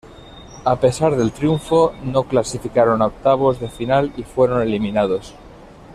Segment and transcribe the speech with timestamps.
[0.65, 5.35] A pesar del triunfo, no clasificaron a octavos de final y fueron eliminados.